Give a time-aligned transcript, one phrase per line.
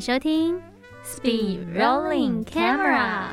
[0.00, 0.58] 迎收听
[1.04, 3.26] Speed Rolling Camera。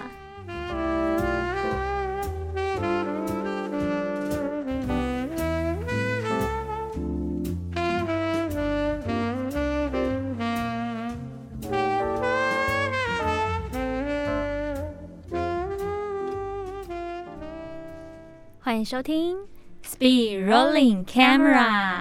[18.60, 19.38] 欢迎收听
[19.86, 21.97] Speed Rolling Camera。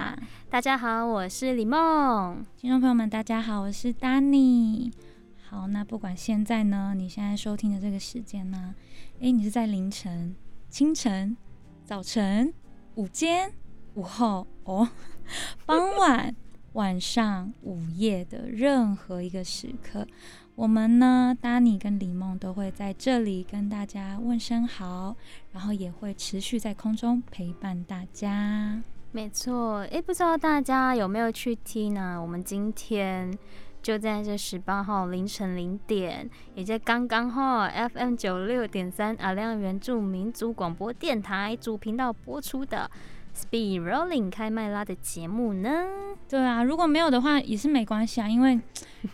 [0.57, 2.43] 大家好，我是李梦。
[2.57, 4.91] 听众朋友们，大家好，我是 Danny。
[5.47, 8.73] 好，那不管现在呢，你现在收听的这个时间呢，
[9.19, 10.35] 诶，你是在凌晨、
[10.67, 11.37] 清晨、
[11.85, 12.51] 早晨、
[12.95, 13.53] 午间、
[13.93, 14.89] 午后哦，
[15.67, 16.35] 傍晚、
[16.73, 20.07] 晚上、午夜的任何一个时刻。
[20.55, 25.15] 我们呢，Danny 跟李梦都会在这里跟大家问声好，
[25.51, 28.81] 然后也会持续在空中陪伴大家。
[29.11, 32.21] 没错，诶，不知道大家有没有去听呢？
[32.21, 33.35] 我们今天
[33.81, 42.89] 就在这十八号凌晨零点，也在刚刚哈 FM 九六点三阿亮原住民族广播电台主频道播出的。
[43.35, 45.85] Speed Rolling 开麦拉的节目呢？
[46.27, 48.59] 对啊，如果没有的话也是没关系啊，因为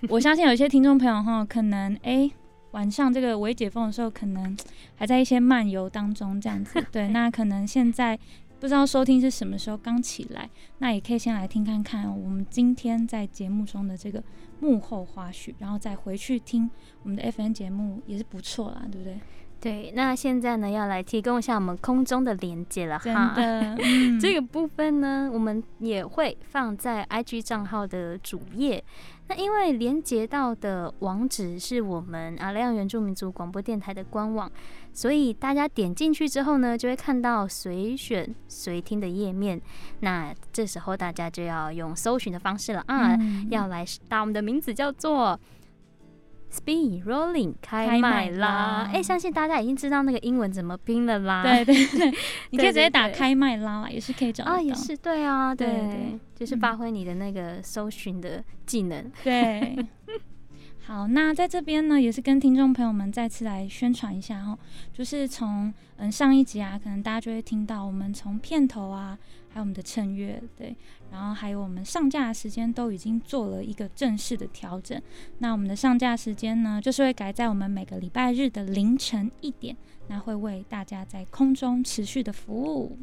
[0.08, 2.32] 我相信有些听众朋友哈，可能哎
[2.72, 4.58] 晚上这个微解封的时候，可能
[4.96, 6.82] 还在一些漫游当中这样子。
[6.90, 8.18] 对，那可能现在
[8.64, 14.24] 不知道收听是什么时候刚起来，那也可以先来听看看我们今天在节目中的这个
[14.62, 19.20] 幕后花絮，然后再回去听我们的 FN 节目也是不错啦，对不对？
[19.64, 23.34] 对，那现在呢，要来提供一下我们空中的连接了哈。
[24.20, 28.84] 这个部分呢，我们也会放在 IG 账号的主页。
[29.30, 34.52] 那因为连接到的网址是我们阿亮原住民族广播电台的官网，
[34.92, 39.62] 所以大家点进去之后呢，就会看到随选随听的页面。
[40.02, 43.18] 那这时候大家就要用搜寻的方式了啊，
[43.50, 45.40] 要来打我们的名字叫做。
[46.54, 48.88] Speed rolling 开麦啦！
[48.94, 51.42] 哎，相信大家已经知道那个英文怎么拼了啦。
[51.42, 52.14] 对对对，
[52.52, 59.12] 你可以直接打开麦啦，也是可以找啊，也是对啊，对，就是发挥你的那个搜寻的技能。
[59.24, 59.76] 对。
[60.86, 64.56] 好，那在这边呢，也是跟听众朋友们再次来宣传一下哦，
[64.94, 69.18] 就是从嗯上一集啊，可能大家就会听到我们从片头啊，
[69.50, 70.76] 还有我们的衬乐，对，
[71.14, 75.00] 然后还有我们上架时间都已经做了一个正式的调整。
[75.38, 82.98] 那我们的上架时间呢，就是会改在我们每个礼拜日的凌晨一点，那会为大家在空中持续的服务。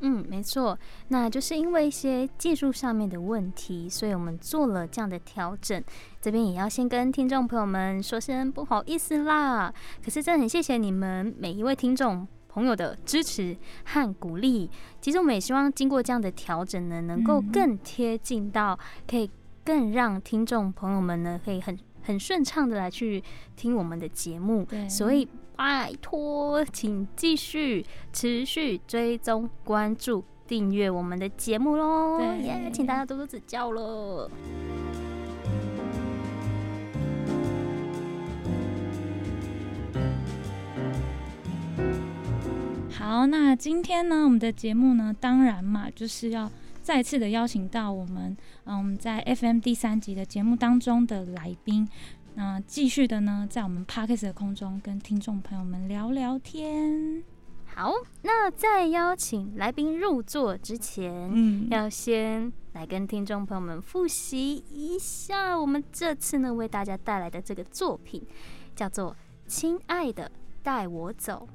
[0.00, 5.82] 嗯，没错，那就是因为一些技术上面的问题，所以我们做了这样的调整。
[6.22, 9.74] 这边也要先跟听众朋友们说声不好意思啦。
[10.00, 14.70] 可是真的很谢谢你们每一位听众朋友的支持和鼓励。
[15.00, 19.30] 其实我们也希望经过这样的调整呢，能够更贴近到，可以
[19.64, 23.22] 更让听众朋友们呢，可以很很顺畅的来去
[23.56, 24.66] 听我们的节目。
[24.88, 25.28] 所以。
[25.58, 32.20] 拜托，请继续持续追踪、关注、订阅我们的节目喽！
[32.20, 34.30] 耶，请大家多多指教了。
[42.98, 46.50] 好，那今天呢，我们的节目呢，当然嘛，就是要
[46.82, 51.88] 再次的邀请到我们，嗯，在 FM 第三集的节目当中的来宾。
[52.34, 57.22] 那继续的呢，在我们 Parkes 的空中跟听众朋友们聊聊天。
[57.66, 57.92] 好，
[58.22, 68.26] 那在邀请来宾入座之前，嗯，要先来跟听众朋友们复习一下，我们这次呢为大家带来的这个作品
[68.74, 69.12] 叫做
[69.46, 70.28] 《亲爱的
[70.64, 71.48] 带我走》。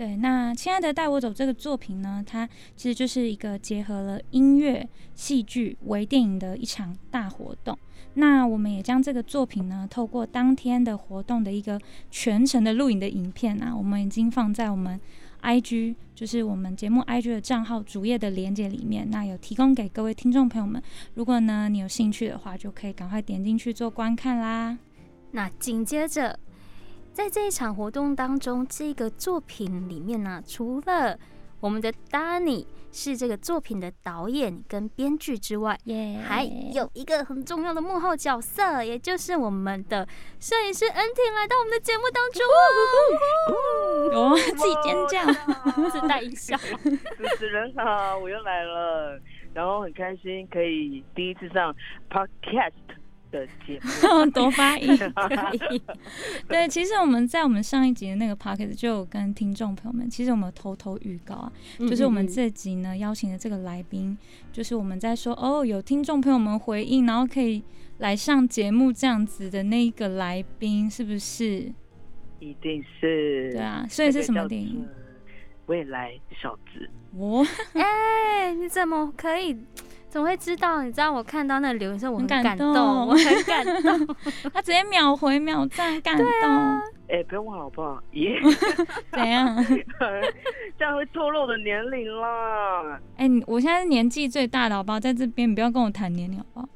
[0.00, 7.78] 对，那《亲爱的带我走》这个作品呢，它其实就是一个结合了音乐、戏剧、微电影的一场大活动。
[8.14, 11.78] 那我们也将这个作品呢，透过当天的活动的一个
[12.10, 14.98] 全程的录影的影片啊，我们已经放在我们
[15.42, 19.06] IG，就是我们节目 IG 的账号主页的连接里面。
[19.10, 20.82] 那有提供给各位听众朋友们，
[21.12, 24.78] 如果呢你有兴趣的话，就可以赶快点进去做观看啦。
[25.32, 26.40] 那紧接着，
[27.20, 31.18] 在这一场活动当中，这个作品里面呢，除了
[31.60, 32.66] 我们的 Danny。
[32.92, 35.78] 是这个作品的导演跟编剧之外，
[36.26, 36.42] 还
[36.74, 40.04] 有一个很重要的幕后角色，也就是我们的
[40.40, 42.42] 摄影师恩婷来到我们的节目当中。
[44.20, 45.22] 哦， 自己尖叫，
[45.88, 46.56] 自带音效。
[46.56, 49.20] 主持人好，我又来了，
[49.54, 51.72] 然后很开心可以第一次上
[52.10, 52.72] podcast
[53.30, 54.96] 的节目， 多发音。
[56.48, 64.16] 对，其实我们在我们上一集的那个 p o c k e t 就有跟听众朋友们，其实我们偷偷预告啊，就是我们这集呢邀请的这个来宾，
[64.52, 67.62] 就是我们在说哦，有听众朋友们回应，然后可以
[67.98, 71.72] 来上节目这样子的那一个来宾，是不是？
[72.40, 73.52] 一定是。
[73.52, 74.86] 对啊，所以是什么电影？
[75.66, 76.90] 未来小子。
[77.14, 79.56] 我 哎，你怎么可以？
[80.10, 80.82] 怎么会知道？
[80.82, 84.16] 你知道我看到那留言时，我很感动，我很感动。
[84.52, 86.26] 他直接秒回秒赞，感动。
[87.08, 88.02] 哎，不用问好不好？
[88.12, 88.36] 耶，
[89.12, 89.56] 怎样？
[90.76, 93.00] 这样会透露我的年龄啦。
[93.16, 94.98] 哎，我现在是年纪最大的，好不好？
[94.98, 96.68] 在这边，你不要跟我谈年龄，好不好？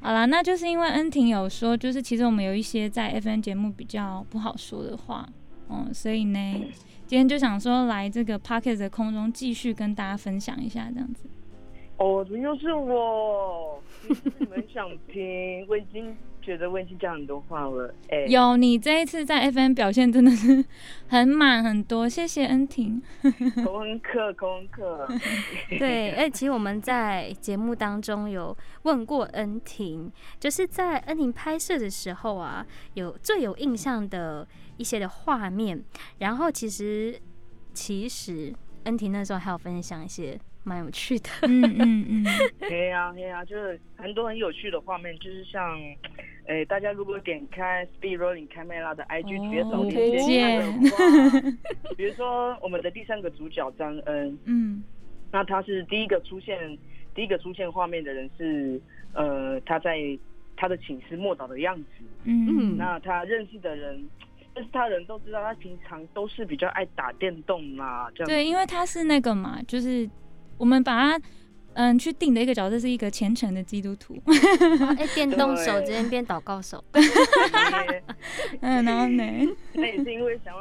[0.00, 5.26] 好啦，那就是因为恩婷有说，就是其实我们有一些在 F N 节目比较不好说的话，
[5.70, 6.38] 嗯，所以呢，
[7.06, 11.24] 今天就想说来这个 Pocket 的空中继续跟大家分享一下，这样子。
[11.98, 13.82] 哦，怎么又是我？
[14.38, 15.66] 你们想听？
[15.68, 17.92] 我已经觉得我已经讲很多话了。
[18.08, 20.64] 哎，有你这一次在 FM 表现真的是
[21.08, 23.02] 很满很多，谢谢恩婷。
[23.64, 25.08] 口恩课，口恩课。
[25.76, 32.64] 对，哎，其实我们在节目当中有问过恩婷，就是在恩婷拍摄的时候啊，
[32.94, 34.46] 有最有印象的
[34.76, 35.82] 一些的画面。
[36.18, 37.20] 然后其实，
[37.74, 38.54] 其实
[38.84, 40.38] 恩婷那时候还有分享一些。
[40.68, 42.24] 蛮有趣的，嗯嗯嗯，
[42.60, 45.80] 对呀对呀，就是很多很有趣的画面，就是像，
[46.46, 51.40] 诶，大家如果点开 Speed Rolling Camera 的 IG 绝手连接的话，
[51.96, 54.82] 比如说我们的第三个主角张恩，嗯，
[55.32, 56.76] 那他是第一个出现，
[57.14, 58.80] 第一个出现画面的人是，
[59.14, 59.96] 呃，他在
[60.56, 64.06] 他的寝室默祷的样子，嗯，那他认识的人，
[64.54, 68.28] 认识他人都知道他平常都是比较爱打电动啦，这样。
[68.28, 70.08] 对，因为他是那个嘛，就是。
[70.58, 71.24] 我们把它
[71.74, 74.20] 嗯去定的一个角色是一个虔诚的基督徒，
[74.98, 76.82] 哎，电动手直接变祷告手，
[78.60, 79.24] 嗯，然后呢？
[79.74, 80.60] 那也是因为想要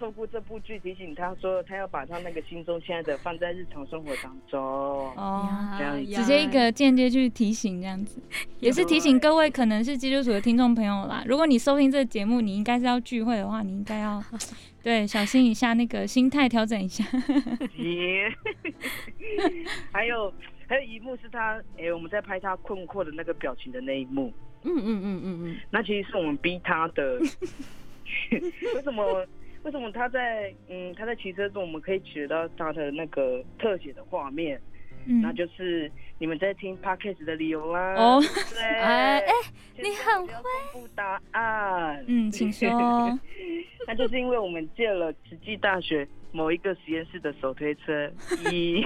[0.00, 8.18] 透过这部剧提醒他说，他要把他那个心中亲爱的放在日常生活当中哦，这样直接一个间接去提醒这样子，
[8.60, 11.22] 也是提醒各位可能是基督徒的听众朋友啦。
[11.26, 14.22] 如果你收听这个节目，你应该是要聚会的话，你应该要。
[14.82, 17.04] 对，小心一下，那个心态调整一下。
[17.76, 18.34] 耶，
[19.92, 20.32] 还有
[20.66, 24.32] 还有一幕是他，哎，我们在拍他困惑的那个表情的那一幕。
[24.62, 25.56] 嗯嗯嗯嗯嗯。
[25.70, 27.20] 那其实是我们逼他的。
[28.30, 29.26] 为什么？
[29.62, 34.60] 为什么他在嗯他在骑车中，我们可以取得到他的那个特写的画面？
[35.06, 37.94] 嗯那就是你们在听 podcast 的理由啦。
[37.94, 38.22] 哦，
[38.52, 39.22] 对， 哎，
[39.78, 40.34] 你很会。
[40.72, 42.04] 公布答案。
[42.06, 42.68] 嗯，请说。
[43.88, 48.10] 那就是因为我们借了慈济大学某一个实验室的手推车，
[48.52, 48.84] 一，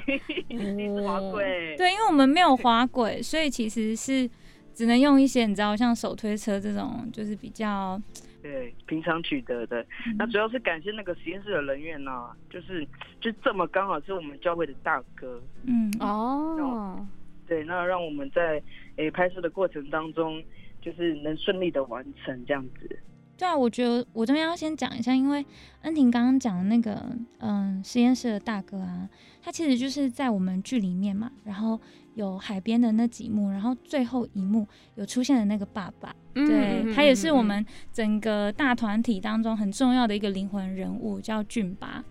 [0.48, 1.74] 你是滑轨。
[1.76, 4.30] 对，因为我们没有滑轨，所以其实是
[4.72, 8.00] 只能用一些你知道，像手推车这种，就是比较。
[8.44, 9.82] 对，平常取得的，
[10.18, 12.86] 那主要是感谢那个实验室的人员呐，就是
[13.18, 15.90] 就这么刚好是我们教会的大哥，嗯。
[15.98, 17.06] 哦，
[17.46, 18.62] 对，那让我们在
[18.96, 20.44] 诶拍摄的过程当中，
[20.82, 23.00] 就是能顺利的完成这样子。
[23.38, 25.42] 对啊，我觉得我这边要先讲一下，因为
[25.80, 27.02] 恩婷刚刚讲的那个，
[27.38, 29.08] 嗯，实验室的大哥啊，
[29.40, 31.80] 他其实就是在我们剧里面嘛，然后
[32.14, 42.02] 有海边的那几幕，然后最后一幕有出现的那个爸爸，对他也是我们整个大团体当中很重要的一个灵魂人物，叫俊拔，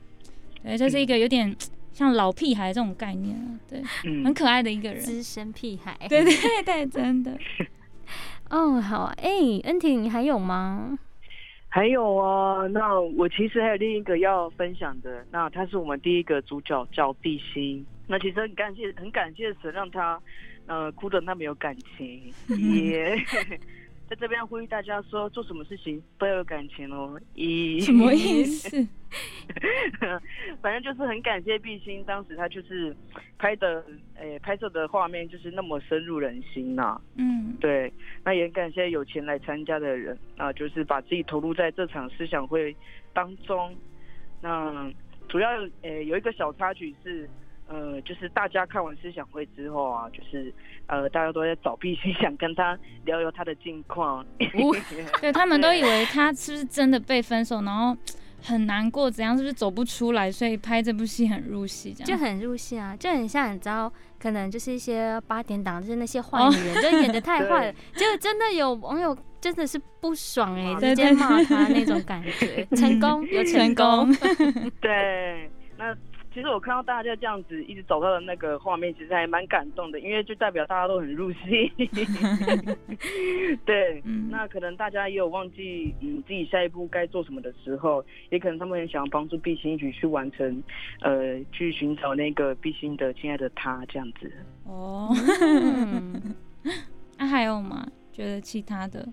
[0.61, 1.55] 对，这是一个有点
[1.91, 3.81] 像老屁孩这种概念啊，对，
[4.23, 6.33] 很可爱的一个人，资深屁孩，对对
[6.65, 7.37] 对，真的。
[8.49, 9.29] 哦，好，哎，
[9.63, 10.97] 恩婷，你还有吗？
[11.69, 20.21] 还有啊，那我其实还有另一个要分享的，那他是我们第一个主角叫碧心，那其实很感谢，很感谢神让他，
[20.67, 23.15] 呃，哭的那么有感情，也。
[24.09, 27.19] 在这边呼吁大家说，做什么事情都要有感情哦。
[27.33, 28.69] 一 什么意 思？
[30.61, 32.95] 反正就是很感谢毕星，当时他就是
[33.39, 33.83] 拍的，
[34.15, 36.99] 诶，拍摄的画面就是那么深入人心呐。
[37.15, 37.91] 嗯，对。
[38.25, 42.75] 那也感谢有钱来参加的人啊，就是把自己投入在这场思想会
[43.13, 43.73] 当中。
[44.41, 44.91] 那
[45.29, 45.49] 主要，
[45.81, 47.27] 诶，有一个小插曲是。
[47.67, 50.53] 呃，就是大家看完思想会之后啊，就是
[50.87, 54.23] 呃，大家都在找毕心，想跟他聊聊他的近况。
[55.19, 57.97] 对他们都以为他是不是真的被分手，然后
[58.41, 74.13] 很难过，怎样是不是走不出来，所以拍这部戏很入戏，这样就很入戏啊，就很像你知道，可能就是一些八点档，就是那些坏女人，就演的太坏了，就真的有网友真的是不爽哎，直接骂他那种感觉， 成功有成功，
[74.79, 75.95] 对，那。
[76.33, 81.71] 其实我看到大家这样子一直走到的那个画面，其实还蛮感动的，因为就代表大家都很入戏。
[83.65, 90.63] 对，那可能大家也有忘记嗯自己下一步该做什么的时候，也可能他们很想要帮助毕星一起去完成，
[91.01, 94.31] 呃，去寻找那个毕星的亲爱的他这样子。
[94.65, 95.09] 哦，
[97.17, 97.87] 那 还有吗？
[98.11, 99.07] 觉得其他的？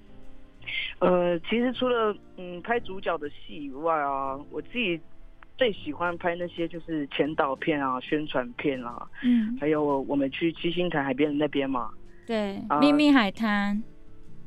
[1.01, 5.01] 呃，其实除了嗯拍主角的戏以外啊，我自己
[5.61, 11.91] 最喜欢拍那些就是前导片啊、宣传片啊，嗯，还有我们去七星潭海边的那边嘛，
[12.27, 13.83] 对，秘密海滩，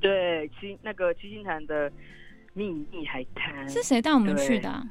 [0.01, 1.91] 对，七那个七星潭的
[2.55, 4.87] 秘密海滩是谁带我们去的？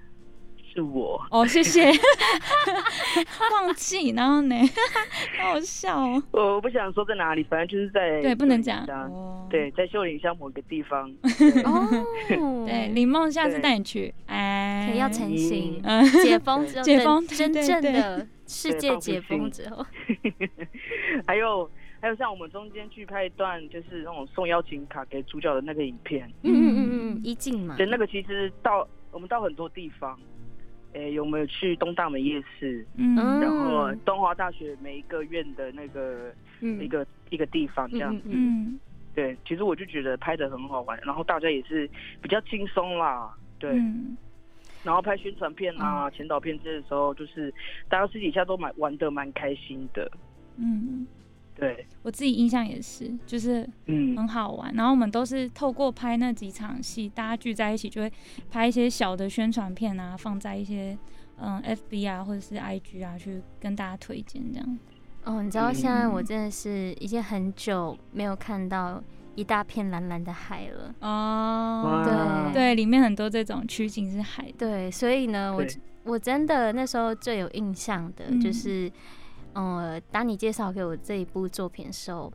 [0.74, 1.84] 是我哦，谢谢。
[3.52, 4.56] 忘记，然后呢？
[5.38, 6.22] 好笑哦。
[6.30, 8.86] 我不想说在哪里，反正就是在对，不能讲。
[9.50, 11.10] 对，在秀林乡某个地方。
[11.64, 12.06] 哦，
[12.66, 14.51] 对，李梦下次带你去，哎，
[14.86, 15.82] 可以要成型，
[16.22, 19.84] 解封之后，解封真正的世界解封之后。
[21.26, 26.28] 还有 还有，像我们中间去拍一段，就是那种送邀请卡给主角的那个影片。
[26.42, 27.76] 嗯嗯嗯嗯，一进嘛。
[27.76, 30.18] 对，那个其实到我们到很多地方。
[30.94, 32.86] 诶，有没有去东大门夜市？
[32.96, 38.24] 嗯，然后东华大学每一个院的那个一个一个地方这样子。
[38.26, 38.78] 嗯，
[39.14, 41.88] 对，其实我就觉得拍的很好玩，然后大家也是
[42.20, 43.34] 比较轻松啦。
[43.58, 43.70] 对，
[44.82, 47.52] 然后拍宣传片啊、前导片这的时候，就是
[47.88, 50.10] 大家私底下都蛮玩的蛮开心的。
[50.56, 51.06] 嗯。
[51.54, 54.74] 对我自己印象也是，就是嗯很好玩。
[54.74, 58.10] 然后我们都是透过拍那几场戏，大家聚在一起就会
[58.50, 60.96] 拍一些小的宣传片啊，放在一些
[61.38, 64.78] 嗯 FB 啊或者是 IG 啊去跟大家推荐这样。
[65.24, 69.00] 哦，你知道现在我真的是已经很久没有看到
[69.34, 72.02] 一大片蓝蓝的海了哦。
[72.04, 74.52] 对对，里面很多这种取景是海。
[74.58, 75.64] 对，所以呢，我
[76.04, 78.90] 我真的那时候最有印象的就是。
[79.54, 82.32] 嗯，当你介绍给我这一部作品的时候，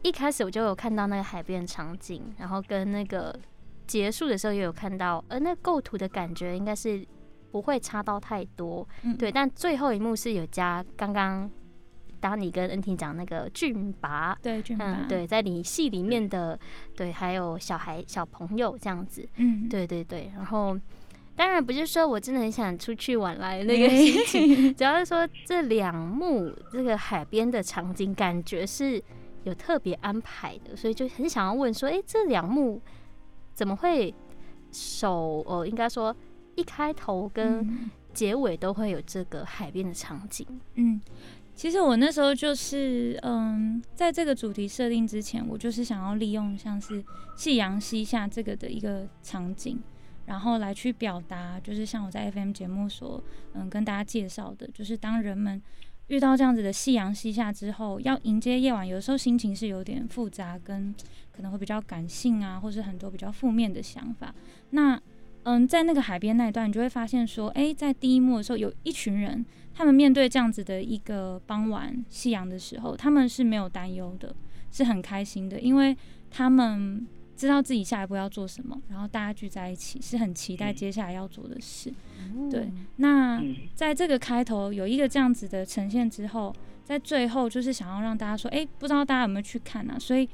[0.00, 3.38] 一开始我就有看到那个海边场景，然后跟那个
[3.86, 7.06] 结束的时候也有看到，而那构图的感觉应该是
[7.52, 9.30] 不会差到太多，对。
[9.30, 11.50] 但最后一幕是有加刚刚
[12.24, 16.58] 当你跟恩婷讲那个俊拔，对俊拔，对，在你戏里面的
[16.96, 20.74] 对，还有小孩小朋友这样子，嗯，对对对，然后。
[21.36, 29.02] 当然不是说我真的很想出去玩来那个心情， 主要是说这两幕这个海边的场景感觉是
[29.42, 32.80] 有特别安排的，所以就很想要问说，哎，这两幕
[33.52, 34.14] 怎么会
[34.70, 36.14] 首呃，应该说
[36.54, 40.46] 一开头跟结尾都会有这个海边的场景？
[40.76, 41.00] 嗯，
[41.54, 47.04] 其实我那时候就是嗯，在这个主题设定之前，我就是想要利用像是
[47.36, 49.78] 夕阳西下这个的一个场景。
[50.26, 55.60] 然后来去表达，就是像我在 FM 节目所嗯跟大家介绍的，就是当人们
[56.06, 60.94] 遇到这样子的夕阳西下之后，要迎接夜晚，有时候心情是有点复杂，跟
[61.30, 64.34] 可能会比较感性啊，或是很多比较负面的想法。
[64.70, 64.98] 那
[65.44, 74.34] 嗯，在那个海边那一段，你就会发现说，哎，在第一幕的时候，有一群人，他们面对这样子的一个傍晚夕阳的时候，他们是没有担忧的，
[74.70, 75.96] 是很开心的，因为
[76.30, 77.06] 他们。
[77.36, 81.92] 知道自己下一步要做什么，然后大家聚在一起，是很期待接下来要做的事。
[82.48, 83.42] 对，那
[83.74, 89.96] 在这个开头有一个这样子的呈现之后，在最后就是想要让大家说，哎，不知道大家有没有去看呢？
[89.98, 90.28] 所以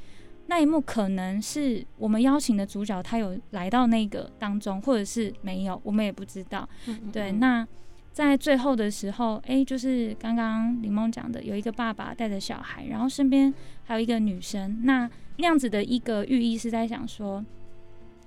[0.51, 6.69] 那一幕可能是我们邀请的主角他有来到那个当中，或者是没有，我们也不知道。
[7.13, 7.67] 对，那。
[8.13, 13.55] 在最后的时候，哎，就是刚刚林梦讲的，有一个爸爸带着小孩，然后身边
[13.85, 14.81] 还有一个女生。
[14.83, 17.43] 那那样子的一个寓意是在想说，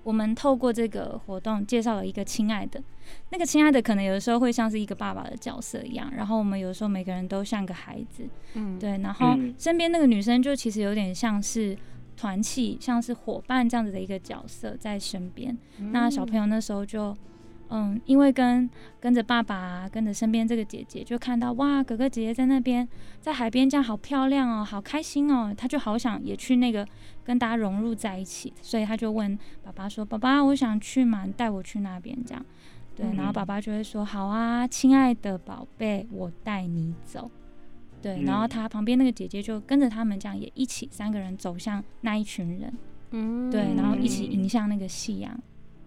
[0.01, 2.81] 我们透过这个活动介绍了一个亲爱的，
[3.31, 8.97] 那个亲爱的可能有的时候会像是一个爸爸的角色一样，然后我们有的时候每个人都像个孩子，嗯，对。
[8.99, 11.77] 然后身边那个女生就其实有点像是
[12.15, 15.57] 团契，像是伙伴这样子的一个角色在身边。
[15.91, 17.15] 那小朋友那时候就。
[17.69, 22.87] 嗯，因为跟跟着爸爸，跟着身边这个姐姐，就看到哇，哥哥姐姐在那边，
[23.19, 26.85] 在海边这样好漂亮哦，好开心哦，他就好想也去那个
[27.23, 32.45] 跟大家融入在一起，所以他就问爸爸说：“爸爸，我想去嘛，带我去那边这样。”
[32.95, 37.31] 对，然后爸爸就会说：“好啊，亲爱的宝贝，我带你走。”
[38.03, 42.71] 对，然后他旁边那个姐姐就跟着他们这样也一起三个人走向那一群人，
[43.11, 45.35] 嗯，对，然后一起迎向那个夕阳。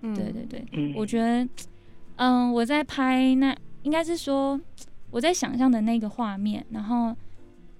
[0.00, 1.48] 对对对，我觉得。
[2.18, 4.58] 嗯，我在拍那应该是说
[5.10, 7.14] 我在想象的那个画面，然后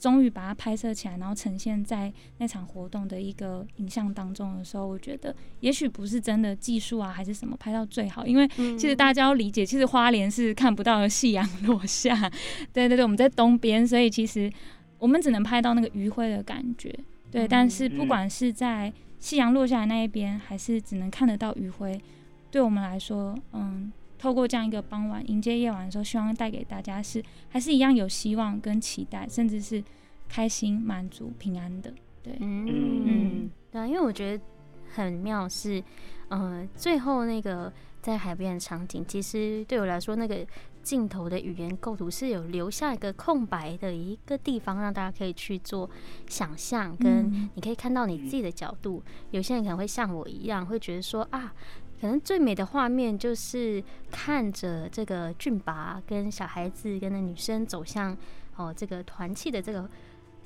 [0.07, 12.31] 终于把它拍摄起来，然后呈现在那场活动的一个影像当中的时候，我觉得也许不是真的技术啊，还是什么拍到最好，因为其实大家要理解，其实花莲是看不到夕阳落下，
[12.73, 14.49] 对对对，我们在东边，所以其实
[15.01, 16.97] 我们只能拍到那个余晖的感觉，
[17.33, 17.49] 对。
[17.49, 22.01] 但是不管是在夕阳落下来那一边，还是只能看得到余晖，
[22.53, 23.91] 对我们来说，嗯。
[24.19, 29.83] 透过这样一个傍晚迎接夜晚的时候，希望带给大家是还是一样有希望跟期待，甚至是
[30.29, 31.93] 开心、满足、平安的。
[32.23, 32.67] 对，嗯
[33.05, 34.45] 嗯，对啊，因为我觉得
[34.95, 35.83] 很妙是，
[36.29, 40.45] 呃，最后那个在海边的场景，其实对我来说，那个
[40.83, 45.89] 镜头的语言构图是有留下一个空白的一个地方，让大家可以去做
[46.29, 49.03] 想象，跟你可以看到你自己的角度。
[49.31, 51.55] 有些人可能会像我一样，会觉得说啊。
[52.01, 58.17] 可能最美的画面就是看着这个俊拔跟小孩子跟那女生走向
[58.57, 59.89] 哦这个团契的这个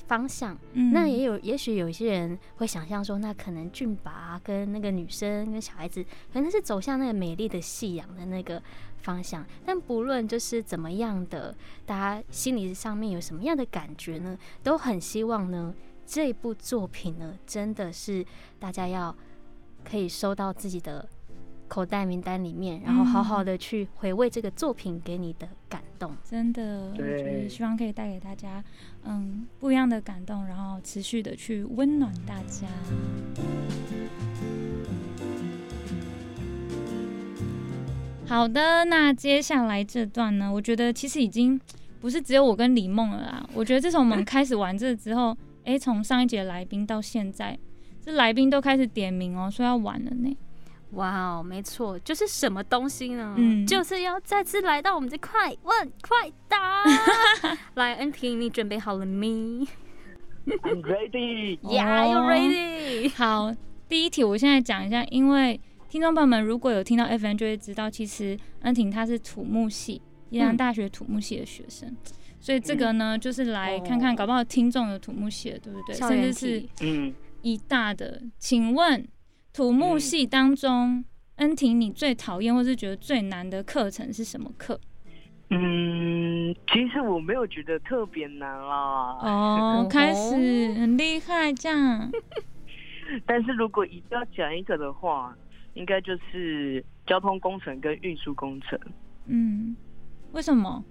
[0.07, 0.57] 方向。
[0.93, 8.63] 那也有，也许有一些人会想象说，那可能俊拔跟那个女生跟小孩子可能是走向那个美丽的夕阳的那个
[8.99, 9.45] 方向。
[9.65, 11.55] 但不论就是怎么样的，
[11.85, 14.39] 大家心理上面有什么样的感觉呢？
[14.63, 15.75] 都很希望呢，
[16.07, 18.25] 这部作品呢，真的是
[18.59, 19.15] 大家要
[19.85, 21.09] 可以收到自己的。
[21.71, 28.63] 口袋名单里面，然后好好的去回味这个作品给你的感动，真的，就是希望可以带给大家，
[29.05, 32.67] 嗯，不一样的感动，然后持续的去温暖大家。
[38.27, 41.61] 好的，那接下来这段呢，我觉得其实已经
[42.01, 43.49] 不是只有我跟李梦了啦。
[43.55, 47.57] 我觉得自从我们开始玩这之后，哎，从上一节来宾到现在，
[48.05, 50.37] 这来宾都开始点名哦，说要玩了呢。
[50.93, 53.35] 哇哦，没错，就是什么东西呢？
[53.39, 56.83] 嗯，就是要再次来到我们这快问快答。
[57.75, 59.25] 来，恩婷，你准备好了吗
[60.47, 61.59] ？I'm ready.
[61.63, 63.11] Yeah, you're ready.
[63.15, 63.55] 好，
[63.89, 71.97] 第一题我现在讲一下，因为听众朋友们如果有听到 FN 就会知道，其实恩婷她是土木系，宜兰大学土木系的学生，
[72.41, 75.95] 所以这个呢，就是来看看搞不好听众有土木系的，对不对？
[75.95, 79.07] 甚至是嗯，一大的，请问。
[79.61, 81.05] 土木系当中，
[81.37, 84.81] 恩婷，你最讨厌或是觉得最难的课程是什么课？
[85.51, 89.19] 嗯，其实我没有觉得特别难啦。
[89.21, 92.11] 哦， 开始很厉害这样。
[93.27, 95.37] 但是如果一定要讲一个的话，
[95.75, 98.81] 应该就是交通工程跟运输工程。
[99.27, 99.77] 嗯，
[100.33, 100.83] 为什么？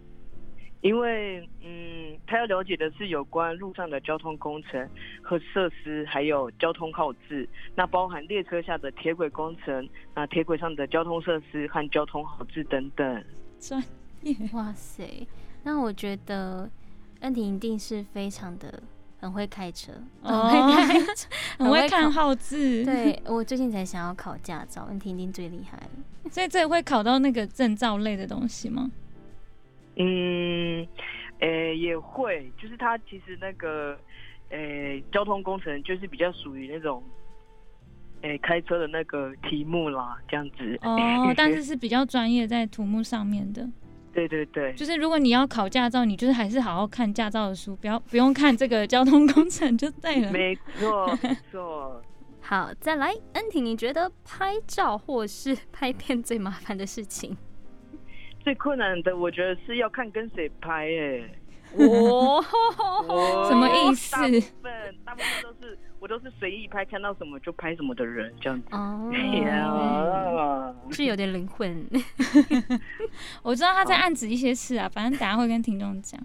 [0.82, 4.88] 因为，嗯，他要了解的是有关路上的交通工程
[5.22, 13.24] 和设施，还有交通号志，那包含列车下的铁轨工程，那铁轨上的交通设施和交通号志等等。
[13.60, 13.84] 专
[14.22, 15.28] 业，哇塞！
[15.64, 16.70] 那我觉得
[17.20, 18.82] 恩婷一定是非常的
[19.20, 19.92] 很会开车，
[20.24, 21.00] 很会开，
[21.58, 22.86] 很会看号志。
[22.86, 25.90] 对我最近才想要考驾照，恩婷一定最厉害了。
[26.32, 28.90] 所以这会考到那个证照类的东西吗？
[29.96, 30.88] 嗯，
[31.40, 33.98] 诶，也会，就是他其实那个，
[34.50, 37.04] 诶，交通工程就是比较属于那种，
[38.22, 40.78] 诶，开车的那个题目啦，这样子。
[40.84, 43.68] 哦， 但是是比较专业在土木上面的。
[44.14, 44.74] 对对对。
[44.74, 50.32] 就是如果你要考驾照，你就是还是好好看驾照的书，不要不用看这个交通工程就对了。
[50.32, 52.02] 没错， 没错。
[52.42, 57.38] 好，再来，恩婷，你觉得拍照或是拍片最麻烦的事情？
[58.50, 61.24] 最困难的，我觉得是要看跟谁拍诶。
[61.78, 62.44] 哦，
[63.48, 64.12] 什么意思？
[64.16, 64.32] 大部
[64.64, 68.66] 分大部分都是我都是随意拍，看到什么就拍什么的人这样子。
[68.72, 69.08] 哦，
[70.90, 71.88] 是有点灵魂。
[73.44, 76.20] 我知道他在暗指一些事啊，反正等下会跟听众讲。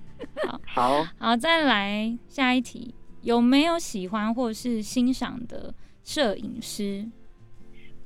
[0.46, 7.06] 好，好，好，再来下一题，有没有喜欢或是欣赏的摄影师？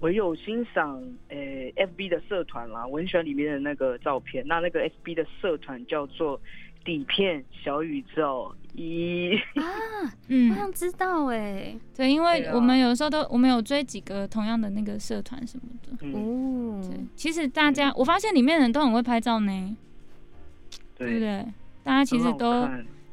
[0.01, 4.47] 我有欣赏诶，FB 的社团啦，我很喜欢里面的那个照片。
[4.47, 6.41] 那那个 FB 的社团叫做
[6.85, 9.35] 底片小宇宙一。
[9.57, 9.65] 啊，
[10.29, 16.19] 嗯，我想知道哎，对，因为我们有时候都我们有追几个同样的那个社团什么的。
[16.19, 16.81] 哦。
[16.89, 19.77] 对，其实大家我发现里面人都很会拍照呢，
[20.97, 21.15] 对。
[21.15, 21.45] 不对？
[21.83, 22.69] 大家其实都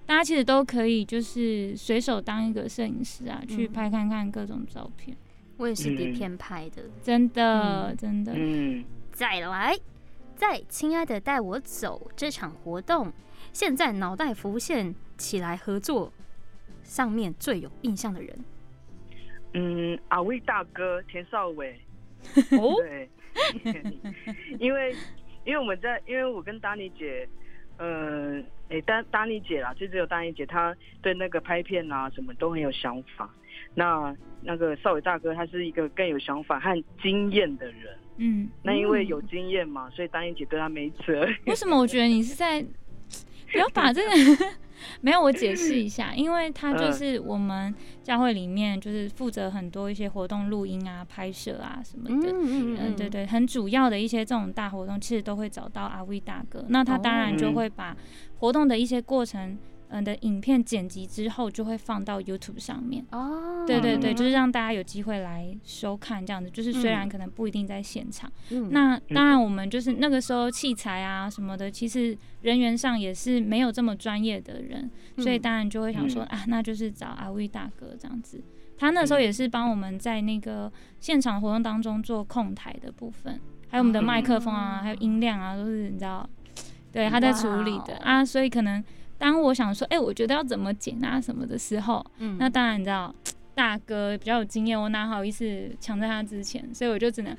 [0.05, 5.17] 大家其实都可以就是随手当一个摄影师啊，去拍看看各种照片。
[5.57, 8.33] 我也是底片拍的，真的真的。
[8.35, 9.75] 嗯，再来，
[10.35, 13.11] 在《亲爱的带我走》这场活动，
[13.53, 16.11] 现在脑袋浮现起来合作
[16.83, 18.45] 上面最有印象的人，
[19.53, 21.79] 嗯，阿威大哥田少伟。
[22.59, 23.09] 哦， 对，
[24.59, 24.93] 因为
[25.45, 27.27] 因为我们在，因为我跟达妮姐，
[27.77, 33.29] 呃，哎，丹丹妮姐啦，就只有丹妮姐，她对那个拍片啊什么都很有想法。
[33.75, 37.97] 那那个少伟大哥，他是一个更有想法和经验的人。
[38.17, 41.27] 嗯，那因为有经验嘛，所以丹英姐对他没辙。
[41.45, 41.77] 为什么？
[41.77, 42.61] 我觉得你是在
[43.51, 44.09] 不要把这个。
[44.99, 57.95] 没有，我解释一下，因为他就是我们教会里面就是负责很多一些活动录音啊、拍摄啊什么的，嗯，对对，很主要的一些这种大活动，其实都会找到阿威大哥，那他当然就会把
[58.39, 59.57] 活动的一些过程。
[59.95, 63.05] 嗯的影片剪辑之后就会放到 YouTube 上面。
[63.11, 66.49] 哦，对对对，就是让大家有机会来收看这样子。
[66.49, 68.29] 就是虽然可能不一定在现场，
[68.71, 78.43] 那当然我们就是那个时候器材啊什么的，其实人员上也是没有这么专业的人，所以当然就会想说啊，那就是找阿威大哥这样子。
[78.77, 86.29] 他那时候也是帮我们在那个现场活动当中做控台的部分，还有我们的麦克风啊，还有音量啊，都是你知道，
[86.91, 88.83] 对他在处理的啊，所以可能。
[89.17, 93.13] 当我想说，哎，我觉得要怎么剪啊什么的时候，嗯，那当然你知道，
[93.55, 97.35] 大哥比较有经验，我哪好意思抢在他之前，所以我就只能，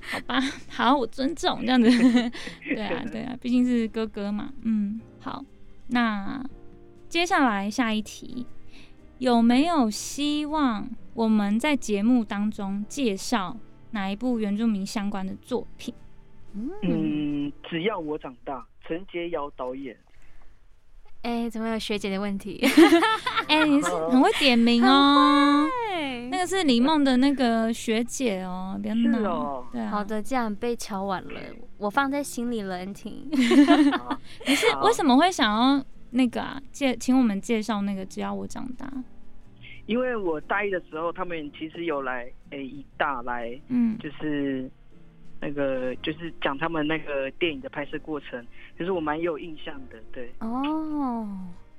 [0.00, 1.88] 好吧， 好，我尊重这样子，
[2.64, 5.44] 对啊，对啊， 毕竟是哥哥嘛，嗯，好，
[5.88, 6.44] 那
[7.08, 8.46] 接下来下一题，
[9.18, 13.56] 有没有希望我们在节目当中介绍
[13.90, 15.92] 哪一部原住民相关的作品？
[16.82, 19.96] 嗯，只要我长大，陈洁瑶导演。
[21.26, 22.64] 哎，怎么有学姐的问题？
[23.48, 25.66] 哎，你是很会点名哦。
[26.30, 29.66] 那个是李梦的那个学姐哦，别闹。
[29.72, 31.40] 对，好的，这样被敲完了，
[31.78, 33.28] 我放在心里了，恩婷。
[34.46, 36.62] 你是为什么会想要那个啊？
[36.70, 38.88] 介，请我们介绍那个只要我长大。
[39.86, 44.70] 因为我大一的时候，他们其实有来，哎，一大来，嗯，就是。
[45.40, 48.44] 那个就是讲他们那个电影的拍摄过程，
[48.78, 50.32] 就是我蛮有印象的，对。
[50.40, 51.28] 哦。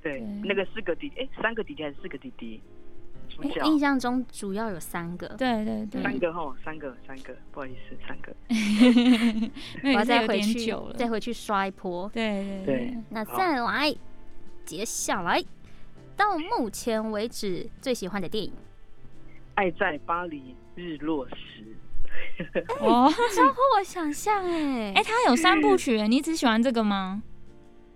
[0.00, 2.62] 对，那个四个弟，哎，三个弟弟还是四个弟弟？
[3.64, 5.26] 印象中主要有三个。
[5.36, 6.00] 对对对。
[6.02, 8.32] 三个哈，三个，三个，不好意思，三个。
[9.82, 12.08] 我要再回去，再回去刷一波。
[12.14, 12.94] 对对对。
[13.10, 13.92] 那再来，
[14.64, 15.42] 接下来
[16.16, 18.50] 到目前为止最喜欢的电影，
[19.56, 21.34] 《爱在巴黎日落时》。
[22.80, 24.92] 哦，超乎我想象哎！
[24.94, 27.22] 哎，他有三部曲，你只喜欢这个吗？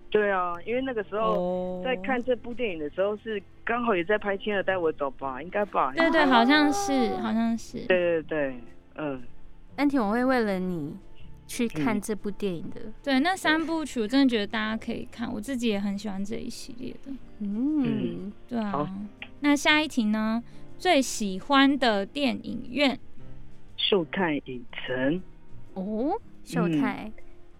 [0.09, 5.91] 对啊，因为那个时候在看这部电影的时候，是刚好也在拍《亲爱的带我走吧》，应该吧？
[5.95, 7.79] 对对，好像是，好像是。
[7.85, 8.61] 对对对，
[8.95, 9.21] 嗯。
[9.75, 10.95] 安婷，我会为了你
[11.47, 12.81] 去看这部电影的。
[13.01, 17.11] 对，那三部曲我真的觉得大家可以看，我自己也很喜欢这一系列的。
[17.39, 18.87] 嗯，对啊。
[19.39, 20.43] 那下一题呢？
[20.77, 22.99] 最喜欢的电影院？
[23.89, 25.21] 秀泰影城
[25.73, 27.11] 哦，秀泰，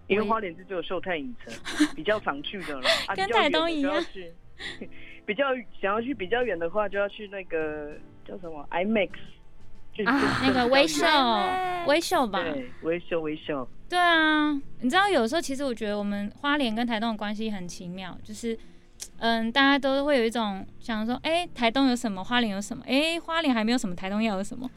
[0.06, 1.52] 因为花莲就只有秀泰影城，
[1.94, 2.88] 比较常去的了。
[3.14, 3.94] 跟台东一样，
[5.26, 5.44] 比较
[5.80, 7.92] 想要去比较远的话，就要去那个
[8.26, 9.10] 叫什么 IMAX，
[10.06, 11.04] 啊，那个微秀，
[11.86, 13.68] 微秀吧，对，微秀微秀。
[13.88, 18.58] 对啊，你知道有时候其实我觉得我们花莲跟台东的关系很奇妙，就是
[19.18, 22.82] 嗯，大家都会有一种想说，哎，台东有什么，花莲有什么？
[22.86, 24.70] 哎，花莲还没有什么，台东要有什么？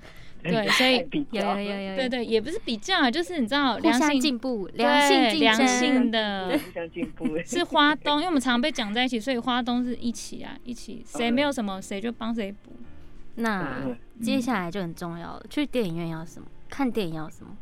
[0.52, 0.96] 对，所以
[1.32, 7.26] 有有有有，对对，也不是比较，就是你知道，良性进步，良性良性的， 互相进步。
[7.46, 12.72] 是花东，因为我们常常被讲在一起，所以花东是一起啊，一起，谁没有什么，谁就帮谁补。
[13.36, 13.82] 那
[14.22, 16.48] 接下来就很重要了，去电影院要什么？
[16.70, 17.56] 看电影要什么？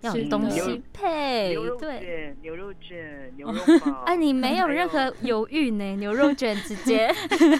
[0.00, 4.02] 要东西配，对，牛肉卷、牛肉堡。
[4.06, 5.96] 哎，你没有任何 犹豫呢？
[5.96, 7.12] 牛肉卷直接。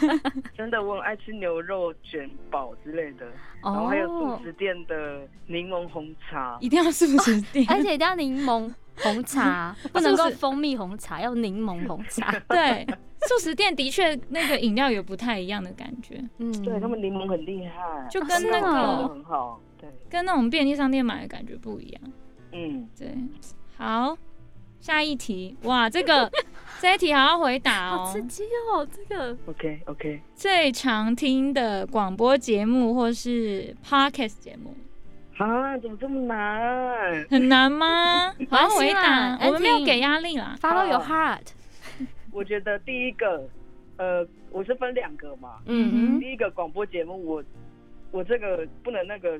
[0.56, 3.26] 真的，我很爱吃牛肉卷堡之类的，
[3.62, 8.72] 然后还有素食店的柠檬红茶，一定要素食店，而且一定要柠檬
[9.02, 12.30] 红茶，不能够蜂蜜红茶，要柠檬红茶。
[12.48, 12.86] 对，
[13.26, 16.22] 素食店的确那个饮料有不太一样的感觉。
[16.38, 22.02] 嗯，对他们柠檬很厉害，就跟那个很好，对，跟那种便利商店买的感觉不一样。
[22.52, 23.14] 嗯，对，
[23.76, 24.16] 好，
[24.80, 26.30] 下一题，哇，这个
[26.80, 34.74] 这一题好要回答哦，好刺激哦，这个，OK OK，最常听的广播节目或是 Podcast 节目，
[35.36, 37.26] 啊，怎么这么难？
[37.30, 38.32] 很难吗？
[38.50, 41.48] 好，回答，我们没有给压力啦，Follow your heart。
[42.32, 43.48] 我觉得第一个，
[43.98, 47.44] 呃，我是分两个嘛，嗯哼，第一个广播节目，我
[48.10, 49.38] 我这个不能那个。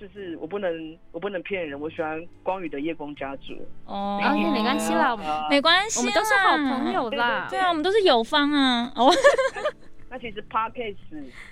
[0.00, 1.78] 就是我不能，我不能骗人。
[1.78, 3.52] 我喜欢光宇的夜光家族。
[3.84, 4.18] 哦，
[4.54, 5.14] 没关系啦，
[5.50, 7.46] 没关系，我们都是好朋友啦。
[7.50, 8.90] 对啊，我们都是友方啊。
[8.96, 9.12] 哦，
[10.08, 10.96] 那其实 podcast，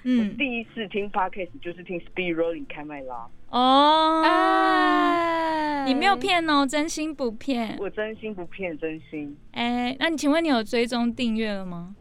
[0.03, 3.27] 我第一次听 podcast 就是听 Speed Rolling 开麦啦。
[3.51, 7.77] 哦，哎你没有骗哦，真心不骗。
[7.79, 9.37] 我真心不骗，真心。
[9.53, 11.95] 哎，那你请问你有追踪订阅了吗？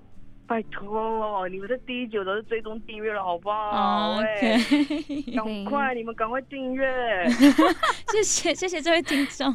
[0.47, 7.27] 拜托，你们的第一九都是追踪订阅了，好不好？OK，赶快，你们赶快订阅。
[8.13, 9.53] 谢谢，谢谢这位听众。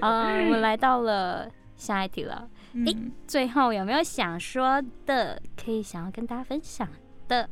[0.00, 2.48] 啊，我们来到了下一题了。
[2.86, 2.94] 哎，
[3.26, 6.88] 最后有没有想说的，可以想要跟大家分享
[7.26, 7.48] 的？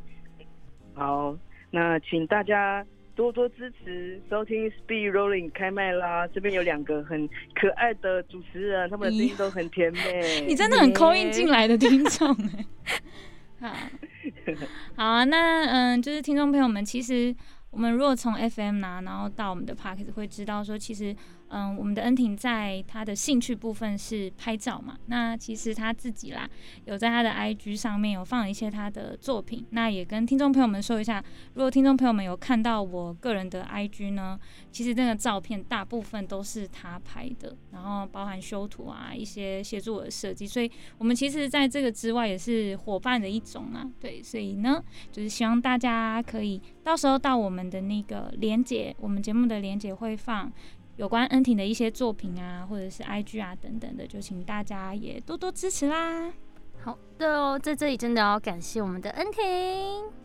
[0.93, 1.35] 好，
[1.69, 6.27] 那请大家多多支持收听 Speed Rolling 开麦啦！
[6.27, 10.45] 这边有两个很可爱的主持人，他们的声音都很甜 美。
[10.47, 12.35] 你真的很扣音进来的听众
[13.61, 13.69] 哎。
[13.69, 13.69] 好，
[14.95, 17.35] 好啊，那嗯，就是听众朋友们，其实
[17.71, 21.15] 我们如果从 FM 拿，然后到我们的 Park，会知道说，其实。
[21.55, 24.97] 嗯，我们的恩婷在她的兴趣部分是拍照嘛？
[25.05, 26.49] 那其实她自己啦，
[26.85, 29.63] 有在她的 IG 上面有放了一些她的作品。
[29.69, 34.39] 那也跟听众朋友们说一下，如果听众朋友们有看到我个人的 IG 呢，
[34.71, 40.47] 其实这个照片大部分都是她拍的，然后包含修图啊，一些协助我的设计。
[40.47, 43.87] 所以我们其实在这个之外也是伙伴的一种啊。
[43.99, 50.51] 对，所以呢，就是希望大家可以到时候到我们的那个连接，我们节目的连接会放。
[50.97, 56.31] 有关恩婷的一些作品啊，或者是 IG 啊等等的，就请大家也多多支持啦。
[56.83, 59.41] 好的哦，在这里真的要感谢我们的恩婷，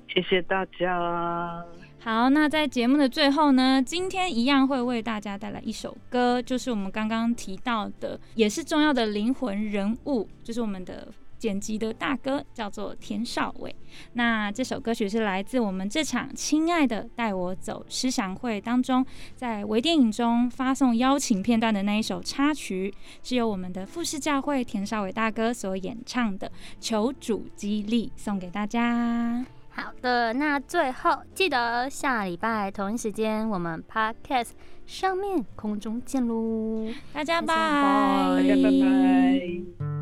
[0.09, 1.65] 谢谢大家。
[2.01, 11.09] 好，那在节目的最后呢，今天一样会为大家带来一首歌，就是我们刚刚提到的，也是重要的灵魂人物，就是我们的。
[11.39, 13.75] 剪辑的大哥叫做田少伟，
[14.15, 29.47] 那这首歌曲是来自我们这场《亲爱的带我走》思想会当中，在微电影中发送邀请片段的那一首插曲，是由我们的富士教会田少伟大哥所演唱的，求主激励，送给大家。
[29.71, 34.49] 好的，那最后记得下礼拜同一时间，我们 Podcast
[34.87, 39.98] 上面空中见喽，大家拜，大家拜拜。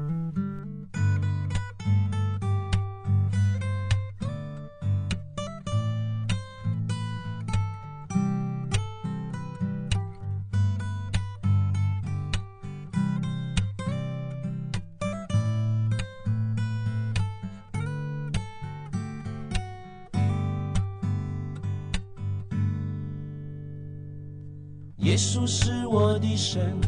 [25.17, 26.79] 耶稣是我的神，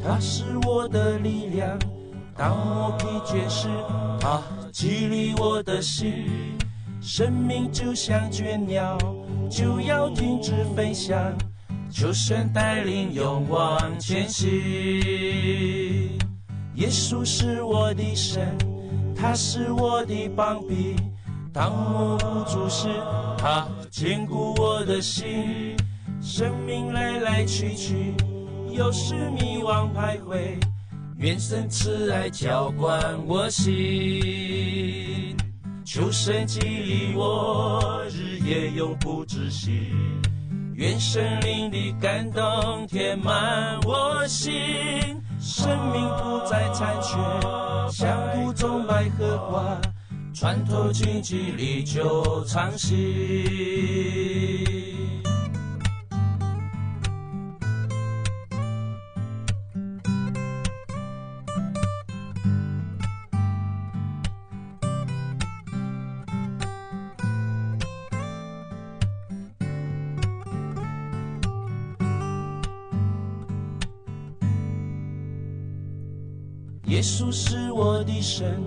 [0.00, 1.76] 他是我的力量。
[2.36, 3.66] 当我疲倦时，
[4.20, 4.40] 他
[4.72, 6.24] 激励我的心。
[7.00, 8.96] 生命就像倦鸟，
[9.50, 11.36] 就要停止飞翔。
[11.90, 14.48] 求神带领，勇往前行。
[16.76, 18.56] 耶稣是我的神，
[19.12, 20.94] 他是我的帮臂。
[21.52, 22.86] 当我无助时，
[23.36, 25.71] 他坚固我的心。
[26.22, 28.14] 生命来来去去，
[28.70, 30.56] 有时迷惘徘徊，
[31.18, 35.36] 愿神慈爱浇灌我心，
[35.84, 39.90] 求神激励我，日夜永不止息。
[40.74, 47.18] 愿神灵的感动填满我心，生命不再残缺，
[47.90, 49.76] 像土中百合花，
[50.32, 52.96] 穿透荆棘历久长新。
[76.92, 78.62] 耶稣是我的神，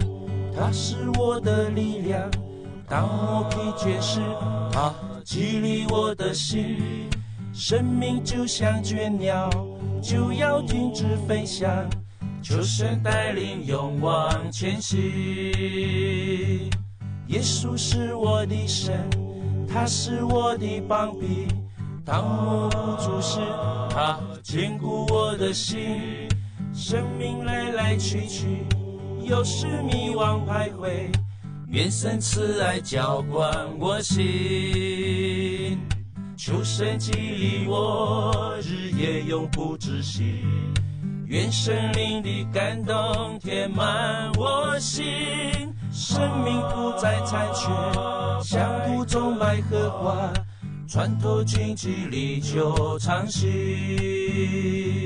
[0.51, 2.27] 他是我的力量。
[2.89, 4.19] 当我疲倦时，
[4.71, 4.91] 他
[5.23, 7.07] 激励我的心。
[7.53, 9.47] 生命就像倦鸟，
[10.01, 11.69] 就要停止飞翔。
[12.41, 14.99] 求神带领，勇往前行。
[17.27, 19.07] 耶稣是我的神，
[19.67, 21.47] 他是我的帮臂。
[22.03, 23.39] 当我无助时，
[23.91, 26.24] 他坚固我的心。
[26.77, 28.65] 生命来来去去，
[29.23, 31.09] 有时迷惘徘徊，
[31.69, 35.79] 愿神慈爱浇灌我心，
[36.35, 40.43] 求神激励我，日夜永不止息。
[41.27, 45.05] 愿神灵的感动填满我心，
[45.93, 47.71] 生命不再残缺，
[48.43, 50.33] 像土中百合花，
[50.89, 55.04] 穿透荆棘历久长新。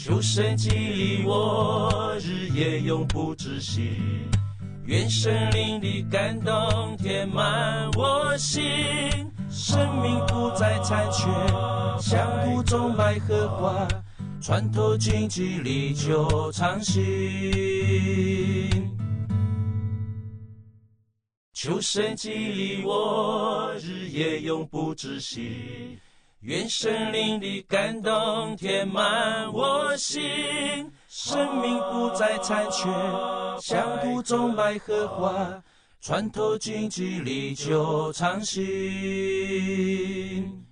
[0.00, 3.96] 求神激励我，日夜永不止息。
[4.86, 8.62] 愿神灵的感动填满我心，
[9.50, 11.26] 生命不再残缺，
[12.00, 13.88] 像谷中百合花，
[14.40, 17.02] 穿透荆棘历久常新。
[21.52, 25.98] 求神激励我，日夜永不止息。
[26.42, 32.88] 愿神灵的感动填满我心，生命不再残缺，
[33.60, 35.60] 像谷中百合花，
[36.00, 38.62] 穿透荆棘历久常新。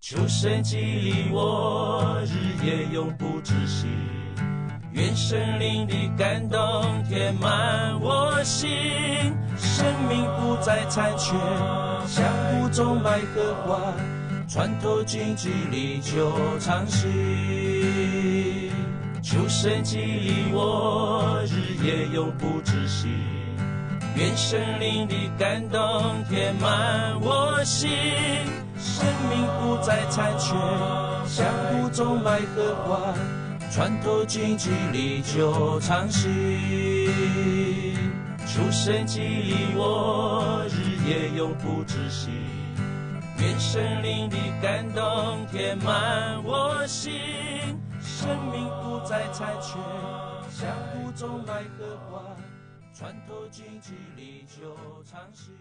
[0.01, 3.89] 求神激励我，日夜永不止息。
[4.93, 8.71] 愿神灵的感动填满我心，
[9.57, 11.35] 生命不再残缺，
[12.07, 13.93] 像谷中百合花。
[14.49, 18.71] 穿透荆棘历久常新，
[19.21, 23.09] 求神激励我，日夜永不止息。
[24.15, 27.91] 愿神灵的感动填满我心，
[28.79, 30.55] 生命不再残缺，
[31.27, 33.15] 像谷中百合花。
[33.73, 36.31] 穿透荆棘历久常新，
[38.47, 42.31] 求神激励我，日夜永不止息。
[43.39, 47.21] 愿神灵的感动填满我心，
[48.01, 49.79] 生命不再残缺，
[50.51, 52.23] 像谷中百合花，
[52.95, 55.55] 穿透荆棘里久常新。